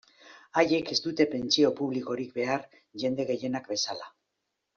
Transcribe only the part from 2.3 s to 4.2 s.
behar, jende gehienak bezala.